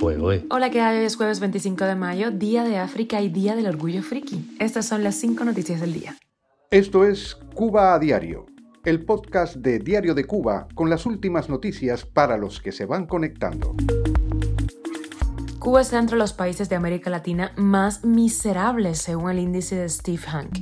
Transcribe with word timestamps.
Hola, 0.00 0.70
¿qué 0.70 0.80
hay? 0.80 0.98
Hoy 0.98 1.04
es 1.06 1.16
jueves 1.16 1.40
25 1.40 1.84
de 1.84 1.96
mayo, 1.96 2.30
Día 2.30 2.62
de 2.62 2.78
África 2.78 3.20
y 3.20 3.30
Día 3.30 3.56
del 3.56 3.66
Orgullo 3.66 4.00
Friki. 4.02 4.56
Estas 4.60 4.86
son 4.86 5.02
las 5.02 5.16
cinco 5.16 5.44
noticias 5.44 5.80
del 5.80 5.92
día. 5.92 6.16
Esto 6.70 7.04
es 7.04 7.36
Cuba 7.54 7.94
a 7.94 7.98
Diario, 7.98 8.46
el 8.84 9.04
podcast 9.04 9.56
de 9.56 9.80
Diario 9.80 10.14
de 10.14 10.24
Cuba 10.24 10.68
con 10.74 10.88
las 10.88 11.04
últimas 11.04 11.48
noticias 11.48 12.04
para 12.04 12.38
los 12.38 12.60
que 12.60 12.70
se 12.70 12.86
van 12.86 13.06
conectando. 13.06 13.74
Cuba 15.58 15.80
está 15.80 15.98
entre 15.98 16.16
los 16.16 16.32
países 16.32 16.68
de 16.68 16.76
América 16.76 17.10
Latina 17.10 17.50
más 17.56 18.04
miserables 18.04 18.98
según 18.98 19.30
el 19.32 19.40
índice 19.40 19.74
de 19.74 19.88
Steve 19.88 20.18
Hank. 20.18 20.58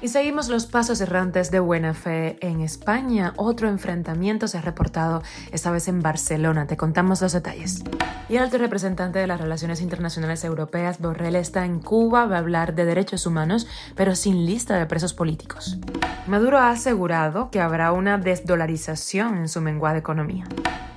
Y 0.00 0.08
seguimos 0.08 0.48
los 0.48 0.66
pasos 0.66 1.00
errantes 1.00 1.52
de 1.52 1.60
buena 1.60 1.94
fe 1.94 2.36
en 2.40 2.60
España. 2.60 3.32
Otro 3.36 3.68
enfrentamiento 3.68 4.48
se 4.48 4.58
ha 4.58 4.60
reportado, 4.60 5.22
esta 5.52 5.70
vez 5.70 5.86
en 5.86 6.00
Barcelona. 6.00 6.66
Te 6.66 6.76
contamos 6.76 7.22
los 7.22 7.32
detalles. 7.32 7.84
Y 8.28 8.36
el 8.36 8.42
alto 8.42 8.58
representante 8.58 9.18
de 9.18 9.26
las 9.26 9.40
Relaciones 9.40 9.80
Internacionales 9.80 10.44
Europeas, 10.44 11.00
Borrell, 11.00 11.36
está 11.36 11.64
en 11.64 11.80
Cuba, 11.80 12.26
va 12.26 12.36
a 12.36 12.38
hablar 12.38 12.74
de 12.74 12.84
derechos 12.84 13.26
humanos, 13.26 13.66
pero 13.94 14.14
sin 14.14 14.46
lista 14.46 14.78
de 14.78 14.86
presos 14.86 15.12
políticos. 15.12 15.78
Maduro 16.26 16.58
ha 16.58 16.70
asegurado 16.70 17.50
que 17.50 17.60
habrá 17.60 17.92
una 17.92 18.16
desdolarización 18.18 19.36
en 19.36 19.48
su 19.48 19.60
menguada 19.60 19.98
economía. 19.98 20.44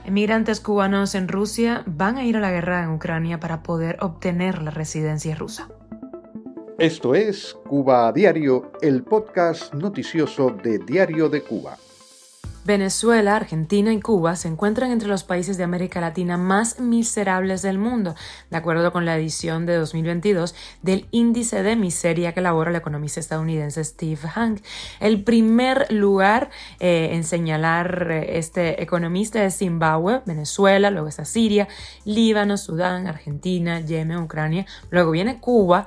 Emigrantes 0.06 0.60
cubanos 0.60 1.16
en 1.16 1.28
Rusia 1.28 1.84
van 1.88 2.18
a 2.18 2.24
ir 2.24 2.38
a 2.38 2.40
la 2.40 2.52
guerra 2.52 2.84
en 2.84 2.92
Ucrania 2.92 3.40
para 3.40 3.64
poder 3.64 3.98
obtener 4.02 4.62
la 4.62 4.70
residencia 4.70 5.36
rusa. 5.36 5.68
Esto 6.78 7.16
es 7.16 7.58
Cuba 7.68 8.12
Diario, 8.12 8.72
el 8.82 9.02
podcast 9.04 9.74
noticioso 9.74 10.52
de 10.52 10.78
Diario 10.78 11.30
de 11.30 11.42
Cuba. 11.42 11.78
Venezuela, 12.66 13.36
Argentina 13.36 13.94
y 13.94 14.02
Cuba 14.02 14.36
se 14.36 14.48
encuentran 14.48 14.90
entre 14.90 15.08
los 15.08 15.24
países 15.24 15.56
de 15.56 15.64
América 15.64 16.02
Latina 16.02 16.36
más 16.36 16.80
miserables 16.80 17.62
del 17.62 17.78
mundo, 17.78 18.16
de 18.50 18.58
acuerdo 18.58 18.92
con 18.92 19.06
la 19.06 19.16
edición 19.16 19.68
de 19.68 19.76
2022 19.76 20.56
del 20.82 21.08
Índice 21.12 21.62
de 21.62 21.76
Miseria 21.76 22.34
que 22.34 22.40
elabora 22.40 22.72
el 22.72 22.76
economista 22.76 23.20
estadounidense 23.20 23.84
Steve 23.84 24.28
Hank. 24.28 24.62
El 25.00 25.24
primer 25.24 25.92
lugar 25.94 26.50
eh, 26.80 27.10
en 27.12 27.24
señalar 27.24 28.12
eh, 28.12 28.40
este 28.40 28.82
economista 28.82 29.46
es 29.46 29.60
Zimbabue, 29.60 30.24
Venezuela, 30.26 30.90
luego 30.90 31.08
está 31.08 31.24
Siria, 31.24 31.68
Líbano, 32.04 32.58
Sudán, 32.58 33.06
Argentina, 33.06 33.80
Yemen, 33.80 34.18
Ucrania, 34.18 34.66
luego 34.90 35.12
viene 35.12 35.40
Cuba, 35.40 35.86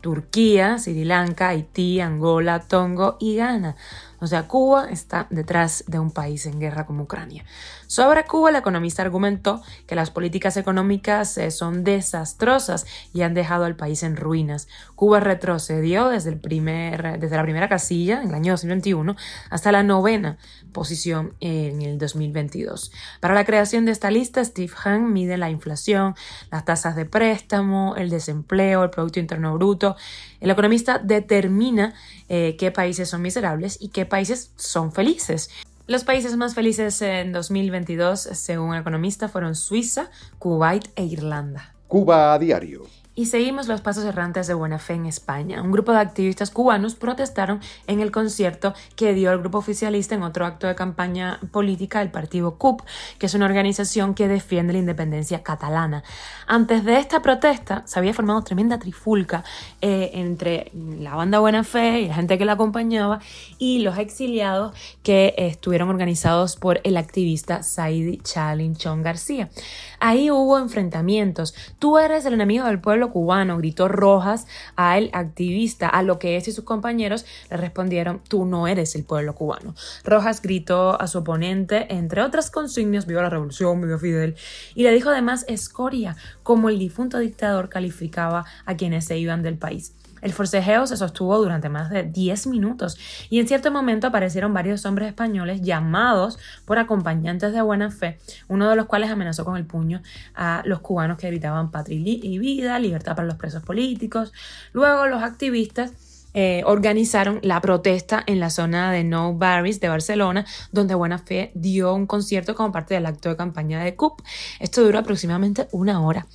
Turquía, 0.00 0.78
Sri 0.78 1.04
Lanka, 1.04 1.48
Haití, 1.48 2.00
Angola, 2.00 2.60
Tongo 2.60 3.16
y 3.20 3.36
Ghana. 3.36 3.76
O 4.20 4.26
sea, 4.26 4.46
Cuba 4.48 4.88
está 4.90 5.26
detrás 5.30 5.84
de 5.86 5.98
un 5.98 6.10
país 6.10 6.46
en 6.46 6.60
guerra 6.60 6.86
como 6.86 7.04
Ucrania. 7.04 7.44
Sobre 7.86 8.24
Cuba, 8.24 8.50
el 8.50 8.56
economista 8.56 9.02
argumentó 9.02 9.62
que 9.86 9.94
las 9.94 10.10
políticas 10.10 10.56
económicas 10.56 11.36
eh, 11.38 11.50
son 11.50 11.84
desastrosas 11.84 12.86
y 13.12 13.22
han 13.22 13.34
dejado 13.34 13.64
al 13.64 13.76
país 13.76 14.02
en 14.02 14.16
ruinas. 14.16 14.68
Cuba 14.94 15.20
retrocedió 15.20 16.08
desde, 16.08 16.30
el 16.30 16.38
primer, 16.38 17.18
desde 17.18 17.36
la 17.36 17.42
primera 17.42 17.68
casilla 17.68 18.22
en 18.22 18.28
el 18.28 18.34
año 18.34 18.52
2021 18.52 19.16
hasta 19.50 19.72
la 19.72 19.82
novena 19.82 20.38
posición 20.72 21.34
en 21.40 21.82
el 21.82 21.98
2022. 21.98 22.92
Para 23.20 23.34
la 23.34 23.44
creación 23.44 23.84
de 23.86 23.92
esta 23.92 24.10
lista, 24.10 24.44
Steve 24.44 24.72
Hahn 24.84 25.12
mide 25.12 25.36
la 25.36 25.50
inflación, 25.50 26.14
las 26.50 26.64
tasas 26.64 26.96
de 26.96 27.06
préstamo, 27.06 27.94
el 27.96 28.10
desempleo, 28.10 28.84
el 28.84 28.90
Producto 28.90 29.20
Interno 29.20 29.54
Bruto. 29.54 29.96
El 30.40 30.50
economista 30.50 30.98
determina 30.98 31.94
eh, 32.28 32.56
qué 32.58 32.70
países 32.70 33.08
son 33.08 33.22
miserables 33.22 33.76
y 33.80 33.88
qué 33.88 34.06
países 34.06 34.52
son 34.56 34.92
felices. 34.92 35.50
Los 35.86 36.04
países 36.04 36.36
más 36.36 36.54
felices 36.54 37.02
en 37.02 37.32
2022, 37.32 38.20
según 38.20 38.74
el 38.74 38.80
economista, 38.80 39.28
fueron 39.28 39.54
Suiza, 39.54 40.10
Kuwait 40.38 40.88
e 40.96 41.04
Irlanda. 41.04 41.74
Cuba 41.88 42.32
a 42.32 42.38
diario. 42.38 42.86
Y 43.16 43.26
seguimos 43.26 43.66
los 43.66 43.80
pasos 43.80 44.04
errantes 44.04 44.46
de 44.46 44.54
Buena 44.54 44.78
Fe 44.78 44.94
en 44.94 45.04
España. 45.04 45.62
Un 45.62 45.72
grupo 45.72 45.90
de 45.90 45.98
activistas 45.98 46.52
cubanos 46.52 46.94
protestaron 46.94 47.60
en 47.88 47.98
el 47.98 48.12
concierto 48.12 48.72
que 48.94 49.14
dio 49.14 49.32
el 49.32 49.40
grupo 49.40 49.58
oficialista 49.58 50.14
en 50.14 50.22
otro 50.22 50.46
acto 50.46 50.68
de 50.68 50.76
campaña 50.76 51.40
política 51.50 51.98
del 51.98 52.12
partido 52.12 52.56
CUP, 52.56 52.82
que 53.18 53.26
es 53.26 53.34
una 53.34 53.46
organización 53.46 54.14
que 54.14 54.28
defiende 54.28 54.74
la 54.74 54.78
independencia 54.78 55.42
catalana. 55.42 56.04
Antes 56.46 56.84
de 56.84 56.98
esta 56.98 57.20
protesta 57.20 57.82
se 57.84 57.98
había 57.98 58.14
formado 58.14 58.42
tremenda 58.42 58.78
trifulca 58.78 59.42
eh, 59.80 60.12
entre 60.14 60.70
la 60.72 61.16
banda 61.16 61.40
Buena 61.40 61.64
Fe 61.64 62.02
y 62.02 62.08
la 62.08 62.14
gente 62.14 62.38
que 62.38 62.44
la 62.44 62.52
acompañaba 62.52 63.18
y 63.58 63.80
los 63.80 63.98
exiliados 63.98 64.72
que 65.02 65.34
estuvieron 65.36 65.88
organizados 65.88 66.54
por 66.54 66.80
el 66.84 66.96
activista 66.96 67.64
Saidi 67.64 68.18
Chalinchón 68.18 69.02
García. 69.02 69.50
Ahí 69.98 70.30
hubo 70.30 70.58
enfrentamientos. 70.58 71.54
Tú 71.80 71.98
eres 71.98 72.24
el 72.24 72.34
enemigo 72.34 72.66
del 72.66 72.80
pueblo 72.80 72.99
cubano, 73.08 73.56
gritó 73.56 73.88
Rojas 73.88 74.46
al 74.76 75.08
activista, 75.14 75.88
a 75.88 76.02
lo 76.02 76.18
que 76.18 76.36
este 76.36 76.50
y 76.50 76.52
sus 76.52 76.64
compañeros 76.64 77.24
le 77.50 77.56
respondieron, 77.56 78.20
tú 78.28 78.44
no 78.44 78.68
eres 78.68 78.94
el 78.94 79.04
pueblo 79.04 79.34
cubano. 79.34 79.74
Rojas 80.04 80.42
gritó 80.42 81.00
a 81.00 81.06
su 81.06 81.18
oponente, 81.18 81.86
entre 81.94 82.20
otras 82.20 82.50
consignas, 82.50 83.06
viva 83.06 83.22
la 83.22 83.30
revolución, 83.30 83.80
viva 83.80 83.98
Fidel, 83.98 84.36
y 84.74 84.82
le 84.82 84.92
dijo 84.92 85.08
además 85.08 85.46
escoria, 85.48 86.16
como 86.42 86.68
el 86.68 86.78
difunto 86.78 87.18
dictador 87.18 87.70
calificaba 87.70 88.44
a 88.66 88.76
quienes 88.76 89.06
se 89.06 89.16
iban 89.16 89.42
del 89.42 89.56
país. 89.56 89.94
El 90.22 90.32
forcejeo 90.32 90.86
se 90.86 90.96
sostuvo 90.96 91.36
durante 91.38 91.68
más 91.68 91.90
de 91.90 92.02
10 92.02 92.46
minutos 92.48 92.98
y 93.28 93.40
en 93.40 93.48
cierto 93.48 93.70
momento 93.70 94.06
aparecieron 94.06 94.52
varios 94.52 94.84
hombres 94.86 95.08
españoles 95.08 95.62
llamados 95.62 96.38
por 96.64 96.78
acompañantes 96.78 97.52
de 97.52 97.62
buena 97.62 97.90
fe, 97.90 98.18
uno 98.48 98.68
de 98.68 98.76
los 98.76 98.86
cuales 98.86 99.10
amenazó 99.10 99.44
con 99.44 99.56
el 99.56 99.64
puño 99.64 100.02
a 100.34 100.62
los 100.64 100.80
cubanos 100.80 101.18
que 101.18 101.28
gritaban 101.28 101.70
patria 101.70 101.98
y 102.00 102.38
vida, 102.38 102.78
libertad 102.78 103.16
para 103.16 103.26
los 103.26 103.36
presos 103.36 103.62
políticos. 103.62 104.32
Luego 104.72 105.06
los 105.06 105.22
activistas 105.22 105.92
eh, 106.34 106.62
organizaron 106.64 107.40
la 107.42 107.60
protesta 107.60 108.22
en 108.26 108.40
la 108.40 108.50
zona 108.50 108.92
de 108.92 109.04
No 109.04 109.34
Barris 109.34 109.80
de 109.80 109.88
Barcelona, 109.88 110.46
donde 110.72 110.94
Buena 110.94 111.18
Fe 111.18 111.50
dio 111.54 111.94
un 111.94 112.06
concierto 112.06 112.54
como 112.54 112.72
parte 112.72 112.94
del 112.94 113.06
acto 113.06 113.28
de 113.28 113.36
campaña 113.36 113.82
de 113.82 113.94
CUP. 113.96 114.20
Esto 114.58 114.82
duró 114.82 114.98
aproximadamente 114.98 115.66
una 115.72 116.00
hora. 116.00 116.26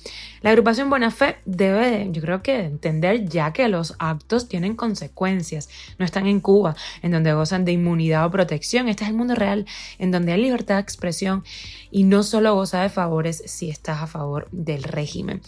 La 0.42 0.50
agrupación 0.50 0.90
Buena 0.90 1.10
Fe 1.10 1.36
debe, 1.44 2.08
yo 2.12 2.22
creo 2.22 2.42
que, 2.42 2.60
entender 2.60 3.28
ya 3.28 3.52
que 3.52 3.68
los 3.68 3.94
actos 3.98 4.48
tienen 4.48 4.76
consecuencias. 4.76 5.68
No 5.98 6.04
están 6.04 6.26
en 6.26 6.40
Cuba, 6.40 6.76
en 7.02 7.12
donde 7.12 7.32
gozan 7.32 7.64
de 7.64 7.72
inmunidad 7.72 8.26
o 8.26 8.30
protección. 8.30 8.88
Este 8.88 9.04
es 9.04 9.10
el 9.10 9.16
mundo 9.16 9.34
real, 9.34 9.66
en 9.98 10.10
donde 10.10 10.32
hay 10.32 10.40
libertad 10.40 10.76
de 10.76 10.82
expresión 10.82 11.44
y 11.90 12.04
no 12.04 12.22
solo 12.22 12.54
goza 12.54 12.82
de 12.82 12.90
favores 12.90 13.42
si 13.46 13.70
estás 13.70 14.02
a 14.02 14.06
favor 14.06 14.48
del 14.52 14.82
régimen. 14.82 15.40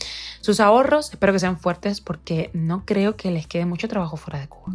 Sus 0.49 0.61
ahorros, 0.61 1.11
espero 1.11 1.35
que 1.35 1.41
sean 1.41 1.59
fuertes 1.59 2.01
porque 2.01 2.49
no 2.55 2.87
creo 2.87 3.17
que 3.17 3.31
les 3.31 3.47
quede 3.47 3.67
mucho 3.67 3.87
trabajo 3.87 4.17
fuera 4.17 4.41
de 4.41 4.49
Cuba. 4.49 4.73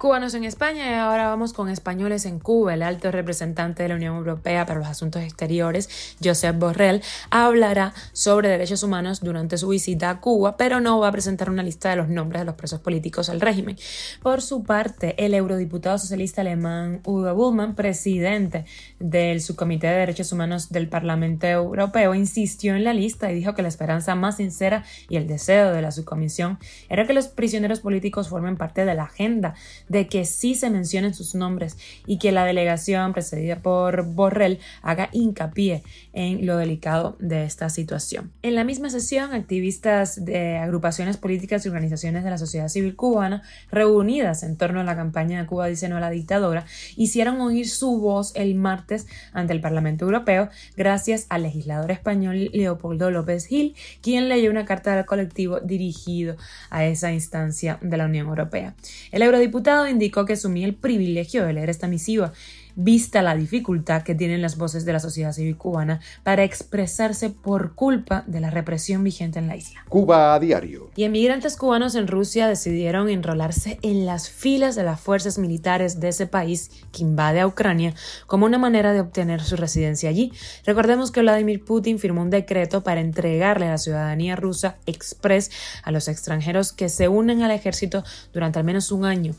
Cubanos 0.00 0.32
en 0.32 0.44
España 0.44 0.90
y 0.90 0.94
ahora 0.94 1.28
vamos 1.28 1.52
con 1.52 1.68
españoles 1.68 2.24
en 2.24 2.38
Cuba. 2.38 2.72
El 2.72 2.82
alto 2.82 3.12
representante 3.12 3.82
de 3.82 3.90
la 3.90 3.96
Unión 3.96 4.16
Europea 4.16 4.64
para 4.64 4.78
los 4.78 4.88
Asuntos 4.88 5.20
Exteriores, 5.20 6.16
Josep 6.24 6.58
Borrell, 6.58 7.02
hablará 7.28 7.92
sobre 8.14 8.48
derechos 8.48 8.82
humanos 8.82 9.20
durante 9.20 9.58
su 9.58 9.68
visita 9.68 10.08
a 10.08 10.20
Cuba, 10.22 10.56
pero 10.56 10.80
no 10.80 11.00
va 11.00 11.08
a 11.08 11.12
presentar 11.12 11.50
una 11.50 11.62
lista 11.62 11.90
de 11.90 11.96
los 11.96 12.08
nombres 12.08 12.40
de 12.40 12.46
los 12.46 12.54
presos 12.54 12.80
políticos 12.80 13.28
al 13.28 13.42
régimen. 13.42 13.76
Por 14.22 14.40
su 14.40 14.62
parte, 14.62 15.22
el 15.22 15.34
eurodiputado 15.34 15.98
socialista 15.98 16.40
alemán 16.40 17.02
Udo 17.04 17.34
Bullmann, 17.34 17.74
presidente 17.74 18.64
del 19.00 19.42
Subcomité 19.42 19.88
de 19.88 19.96
Derechos 19.96 20.32
Humanos 20.32 20.70
del 20.70 20.88
Parlamento 20.88 21.46
Europeo, 21.46 22.14
insistió 22.14 22.74
en 22.74 22.84
la 22.84 22.94
lista 22.94 23.30
y 23.30 23.34
dijo 23.34 23.54
que 23.54 23.60
la 23.60 23.68
esperanza 23.68 24.14
más 24.14 24.38
sincera 24.38 24.82
y 25.10 25.16
el 25.16 25.26
deseo 25.26 25.72
de 25.72 25.82
la 25.82 25.92
subcomisión 25.92 26.58
era 26.88 27.06
que 27.06 27.12
los 27.12 27.28
prisioneros 27.28 27.80
políticos 27.80 28.30
formen 28.30 28.56
parte 28.56 28.86
de 28.86 28.94
la 28.94 29.02
agenda 29.02 29.52
de 29.90 30.06
que 30.06 30.24
sí 30.24 30.54
se 30.54 30.70
mencionen 30.70 31.12
sus 31.12 31.34
nombres 31.34 31.76
y 32.06 32.18
que 32.18 32.32
la 32.32 32.46
delegación 32.46 33.12
precedida 33.12 33.56
por 33.56 34.06
Borrell 34.06 34.60
haga 34.80 35.10
hincapié 35.12 35.82
en 36.12 36.46
lo 36.46 36.56
delicado 36.56 37.16
de 37.18 37.44
esta 37.44 37.68
situación. 37.68 38.32
En 38.42 38.54
la 38.54 38.64
misma 38.64 38.88
sesión, 38.88 39.34
activistas 39.34 40.24
de 40.24 40.56
agrupaciones 40.56 41.16
políticas 41.16 41.66
y 41.66 41.68
organizaciones 41.68 42.24
de 42.24 42.30
la 42.30 42.38
sociedad 42.38 42.68
civil 42.68 42.96
cubana 42.96 43.42
reunidas 43.70 44.42
en 44.42 44.56
torno 44.56 44.80
a 44.80 44.84
la 44.84 44.96
campaña 44.96 45.40
de 45.40 45.46
Cuba 45.46 45.66
dice 45.66 45.88
no 45.88 45.96
a 45.96 46.00
la 46.00 46.10
dictadura 46.10 46.64
hicieron 46.96 47.40
oír 47.40 47.68
su 47.68 47.98
voz 47.98 48.32
el 48.36 48.54
martes 48.54 49.06
ante 49.32 49.52
el 49.52 49.60
Parlamento 49.60 50.04
Europeo 50.04 50.48
gracias 50.76 51.26
al 51.28 51.42
legislador 51.42 51.90
español 51.90 52.50
Leopoldo 52.52 53.10
López 53.10 53.46
Gil, 53.46 53.74
quien 54.00 54.28
leyó 54.28 54.50
una 54.50 54.64
carta 54.64 54.94
del 54.94 55.04
colectivo 55.04 55.60
dirigido 55.60 56.36
a 56.70 56.84
esa 56.84 57.12
instancia 57.12 57.78
de 57.80 57.96
la 57.96 58.04
Unión 58.04 58.28
Europea. 58.28 58.74
El 59.10 59.22
eurodiputado 59.22 59.79
indicó 59.88 60.24
que 60.24 60.34
asumía 60.34 60.66
el 60.66 60.74
privilegio 60.74 61.44
de 61.44 61.52
leer 61.52 61.70
esta 61.70 61.86
misiva 61.86 62.32
vista 62.74 63.22
la 63.22 63.34
dificultad 63.34 64.02
que 64.02 64.14
tienen 64.14 64.42
las 64.42 64.56
voces 64.56 64.84
de 64.84 64.92
la 64.92 65.00
sociedad 65.00 65.32
civil 65.32 65.56
cubana 65.56 66.00
para 66.22 66.44
expresarse 66.44 67.30
por 67.30 67.74
culpa 67.74 68.24
de 68.26 68.40
la 68.40 68.50
represión 68.50 69.04
vigente 69.04 69.38
en 69.38 69.48
la 69.48 69.56
isla. 69.56 69.84
Cuba 69.88 70.34
a 70.34 70.40
diario. 70.40 70.90
Y 70.96 71.04
emigrantes 71.04 71.56
cubanos 71.56 71.94
en 71.94 72.06
Rusia 72.06 72.48
decidieron 72.48 73.08
enrolarse 73.08 73.78
en 73.82 74.06
las 74.06 74.30
filas 74.30 74.76
de 74.76 74.84
las 74.84 75.00
fuerzas 75.00 75.38
militares 75.38 76.00
de 76.00 76.08
ese 76.08 76.26
país 76.26 76.70
que 76.92 77.02
invade 77.02 77.40
a 77.40 77.46
Ucrania 77.46 77.94
como 78.26 78.46
una 78.46 78.58
manera 78.58 78.92
de 78.92 79.00
obtener 79.00 79.42
su 79.42 79.56
residencia 79.56 80.08
allí. 80.08 80.32
Recordemos 80.64 81.10
que 81.10 81.20
Vladimir 81.20 81.64
Putin 81.64 81.98
firmó 81.98 82.22
un 82.22 82.30
decreto 82.30 82.82
para 82.82 83.00
entregarle 83.00 83.68
la 83.68 83.78
ciudadanía 83.78 84.36
rusa 84.36 84.76
express 84.86 85.50
a 85.82 85.90
los 85.90 86.08
extranjeros 86.08 86.72
que 86.72 86.88
se 86.88 87.08
unen 87.08 87.42
al 87.42 87.50
ejército 87.50 88.04
durante 88.32 88.58
al 88.58 88.64
menos 88.64 88.92
un 88.92 89.04
año. 89.04 89.34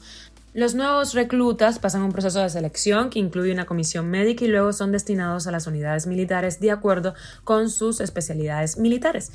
Los 0.54 0.76
nuevos 0.76 1.14
reclutas 1.14 1.80
pasan 1.80 2.02
un 2.02 2.12
proceso 2.12 2.42
de 2.42 2.50
selección 2.50 3.10
que 3.10 3.20
incluye 3.20 3.54
una 3.54 3.66
comisión 3.66 4.10
médica 4.10 4.44
y 4.44 4.50
luego 4.50 4.74
son 4.74 4.92
destinados 4.92 5.48
a 5.48 5.52
las 5.52 5.66
unidades 5.66 6.08
militares 6.08 6.60
de 6.60 6.72
acuerdo 6.72 7.14
con 7.46 7.70
sus 7.70 8.02
especialidades 8.02 8.78
militares. 8.78 9.32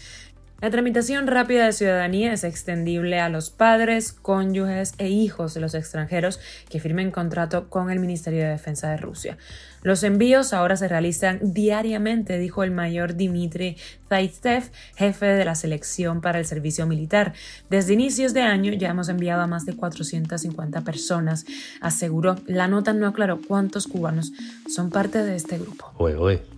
La 0.62 0.70
tramitación 0.70 1.26
rápida 1.26 1.66
de 1.66 1.72
ciudadanía 1.72 2.32
es 2.32 2.42
extendible 2.42 3.20
a 3.20 3.28
los 3.28 3.50
padres, 3.50 4.14
cónyuges 4.14 4.94
e 4.96 5.10
hijos 5.10 5.52
de 5.52 5.60
los 5.60 5.74
extranjeros 5.74 6.40
que 6.70 6.80
firmen 6.80 7.10
contrato 7.10 7.68
con 7.68 7.90
el 7.90 8.00
Ministerio 8.00 8.42
de 8.42 8.48
Defensa 8.48 8.88
de 8.88 8.96
Rusia. 8.96 9.36
Los 9.82 10.02
envíos 10.02 10.52
ahora 10.52 10.76
se 10.76 10.88
realizan 10.88 11.38
diariamente, 11.42 12.38
dijo 12.38 12.64
el 12.64 12.72
mayor 12.72 13.16
Dmitry 13.16 13.76
Zaitsev, 14.08 14.70
jefe 14.96 15.26
de 15.26 15.44
la 15.44 15.54
selección 15.54 16.20
para 16.20 16.40
el 16.40 16.44
servicio 16.44 16.86
militar. 16.86 17.34
Desde 17.70 17.92
inicios 17.92 18.34
de 18.34 18.40
año 18.42 18.72
ya 18.72 18.88
hemos 18.88 19.08
enviado 19.08 19.42
a 19.42 19.46
más 19.46 19.64
de 19.64 19.76
450 19.76 20.80
personas, 20.80 21.44
aseguró. 21.80 22.34
La 22.46 22.66
nota 22.66 22.94
no 22.94 23.06
aclaró 23.06 23.40
cuántos 23.46 23.86
cubanos 23.86 24.32
son 24.68 24.90
parte 24.90 25.22
de 25.22 25.36
este 25.36 25.58
grupo. 25.58 25.92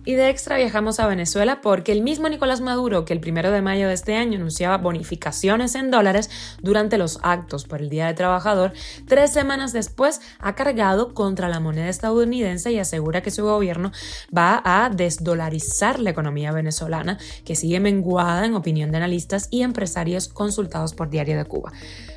Y 0.05 0.15
de 0.15 0.29
extra 0.29 0.57
viajamos 0.57 0.99
a 0.99 1.05
Venezuela 1.05 1.61
porque 1.61 1.91
el 1.91 2.01
mismo 2.01 2.29
Nicolás 2.29 2.61
Maduro, 2.61 3.05
que 3.05 3.13
el 3.13 3.19
primero 3.19 3.51
de 3.51 3.61
mayo 3.61 3.88
este 3.93 4.15
año 4.15 4.37
anunciaba 4.37 4.77
bonificaciones 4.77 5.75
en 5.75 5.91
dólares 5.91 6.29
durante 6.61 6.97
los 6.97 7.19
actos 7.23 7.65
por 7.65 7.81
el 7.81 7.89
Día 7.89 8.07
del 8.07 8.15
Trabajador, 8.15 8.73
tres 9.07 9.31
semanas 9.31 9.73
después 9.73 10.21
ha 10.39 10.55
cargado 10.55 11.13
contra 11.13 11.49
la 11.49 11.59
moneda 11.59 11.89
estadounidense 11.89 12.71
y 12.71 12.79
asegura 12.79 13.21
que 13.21 13.31
su 13.31 13.43
gobierno 13.43 13.91
va 14.35 14.61
a 14.63 14.89
desdolarizar 14.89 15.99
la 15.99 16.09
economía 16.09 16.51
venezolana, 16.51 17.17
que 17.45 17.55
sigue 17.55 17.79
menguada 17.79 18.45
en 18.45 18.55
opinión 18.55 18.91
de 18.91 18.97
analistas 18.97 19.47
y 19.51 19.61
empresarios 19.61 20.27
consultados 20.27 20.93
por 20.93 21.09
Diario 21.09 21.37
de 21.37 21.45
Cuba. 21.45 21.71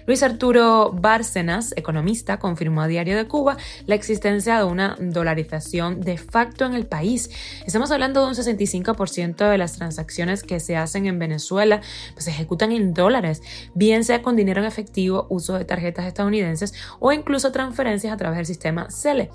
Luis 0.06 0.22
Arturo 0.22 0.90
Bárcenas, 0.92 1.72
economista, 1.76 2.38
confirmó 2.38 2.82
a 2.82 2.88
Diario 2.88 3.16
de 3.16 3.26
Cuba 3.26 3.56
la 3.86 3.94
existencia 3.94 4.58
de 4.58 4.64
una 4.64 4.96
dolarización 4.98 6.00
de 6.00 6.18
facto 6.18 6.64
en 6.64 6.74
el 6.74 6.86
país. 6.86 7.30
Estamos 7.66 7.90
hablando 7.90 8.22
de 8.22 8.28
un 8.28 8.34
65% 8.34 9.48
de 9.48 9.58
las 9.58 9.74
transacciones 9.74 10.42
que 10.42 10.60
se 10.60 10.76
hacen 10.76 11.06
en 11.06 11.18
Venezuela 11.18 11.80
pues, 12.14 12.24
se 12.24 12.30
ejecutan 12.30 12.72
en 12.72 12.94
dólares, 12.94 13.42
bien 13.74 14.04
sea 14.04 14.22
con 14.22 14.36
dinero 14.36 14.60
en 14.60 14.66
efectivo, 14.66 15.26
uso 15.28 15.54
de 15.54 15.64
tarjetas 15.64 16.06
estadounidenses 16.06 16.74
o 16.98 17.12
incluso 17.12 17.52
transferencias 17.52 18.12
a 18.12 18.16
través 18.16 18.38
del 18.38 18.46
sistema 18.46 18.90
CELE. 18.90 19.30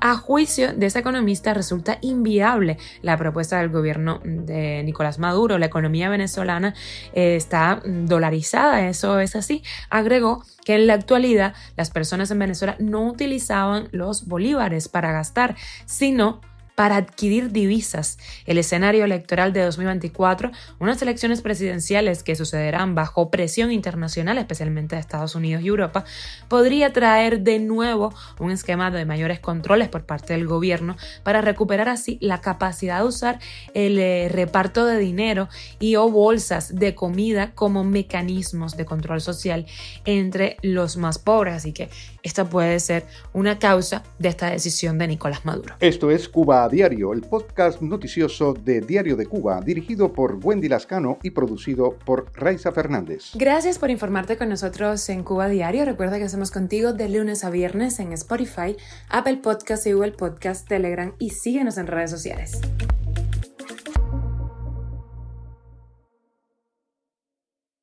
A 0.00 0.16
juicio 0.16 0.74
de 0.74 0.86
ese 0.86 0.98
economista 0.98 1.54
resulta 1.54 1.98
inviable 2.00 2.78
la 3.02 3.16
propuesta 3.16 3.58
del 3.58 3.70
gobierno 3.70 4.20
de 4.24 4.82
Nicolás 4.84 5.18
Maduro. 5.18 5.58
La 5.58 5.66
economía 5.66 6.08
venezolana 6.08 6.74
eh, 7.14 7.36
está 7.36 7.82
dolarizada, 7.84 8.88
eso 8.88 9.18
es 9.20 9.36
así 9.36 9.62
agregó 10.06 10.44
que 10.64 10.74
en 10.74 10.86
la 10.86 10.94
actualidad 10.94 11.54
las 11.76 11.90
personas 11.90 12.30
en 12.30 12.38
Venezuela 12.38 12.76
no 12.78 13.06
utilizaban 13.06 13.88
los 13.92 14.26
bolívares 14.26 14.88
para 14.88 15.12
gastar, 15.12 15.56
sino 15.84 16.40
para 16.76 16.96
adquirir 16.96 17.50
divisas. 17.50 18.18
El 18.44 18.58
escenario 18.58 19.04
electoral 19.04 19.52
de 19.52 19.62
2024, 19.64 20.52
unas 20.78 21.02
elecciones 21.02 21.40
presidenciales 21.40 22.22
que 22.22 22.36
sucederán 22.36 22.94
bajo 22.94 23.30
presión 23.30 23.72
internacional, 23.72 24.38
especialmente 24.38 24.94
de 24.94 25.00
Estados 25.00 25.34
Unidos 25.34 25.62
y 25.64 25.68
Europa, 25.68 26.04
podría 26.48 26.92
traer 26.92 27.40
de 27.40 27.58
nuevo 27.58 28.14
un 28.38 28.52
esquema 28.52 28.90
de 28.90 29.06
mayores 29.06 29.40
controles 29.40 29.88
por 29.88 30.04
parte 30.04 30.34
del 30.34 30.46
gobierno 30.46 30.96
para 31.22 31.40
recuperar 31.40 31.88
así 31.88 32.18
la 32.20 32.40
capacidad 32.42 33.00
de 33.00 33.06
usar 33.06 33.40
el 33.72 33.98
eh, 33.98 34.28
reparto 34.30 34.84
de 34.84 34.98
dinero 34.98 35.48
y 35.80 35.96
o 35.96 36.10
bolsas 36.10 36.76
de 36.76 36.94
comida 36.94 37.52
como 37.54 37.84
mecanismos 37.84 38.76
de 38.76 38.84
control 38.84 39.22
social 39.22 39.66
entre 40.04 40.58
los 40.60 40.98
más 40.98 41.18
pobres. 41.18 41.54
Así 41.54 41.72
que 41.72 41.88
esta 42.22 42.44
puede 42.44 42.78
ser 42.80 43.06
una 43.32 43.58
causa 43.58 44.02
de 44.18 44.28
esta 44.28 44.50
decisión 44.50 44.98
de 44.98 45.08
Nicolás 45.08 45.46
Maduro. 45.46 45.74
Esto 45.80 46.10
es 46.10 46.28
Cuba 46.28 46.65
Diario, 46.68 47.12
el 47.12 47.22
podcast 47.22 47.80
noticioso 47.80 48.54
de 48.54 48.80
Diario 48.80 49.16
de 49.16 49.26
Cuba, 49.26 49.60
dirigido 49.60 50.12
por 50.12 50.38
Wendy 50.42 50.68
Lascano 50.68 51.18
y 51.22 51.30
producido 51.30 51.96
por 52.04 52.30
Raiza 52.34 52.72
Fernández. 52.72 53.32
Gracias 53.34 53.78
por 53.78 53.90
informarte 53.90 54.36
con 54.36 54.48
nosotros 54.48 55.08
en 55.08 55.22
Cuba 55.22 55.48
Diario. 55.48 55.84
Recuerda 55.84 56.18
que 56.18 56.24
hacemos 56.24 56.50
contigo 56.50 56.92
de 56.92 57.08
lunes 57.08 57.44
a 57.44 57.50
viernes 57.50 57.98
en 58.00 58.12
Spotify, 58.12 58.76
Apple 59.08 59.38
Podcast 59.38 59.86
y 59.86 59.92
Google 59.92 60.12
Podcast, 60.12 60.68
Telegram 60.68 61.12
y 61.18 61.30
síguenos 61.30 61.78
en 61.78 61.86
redes 61.86 62.10
sociales. 62.10 62.60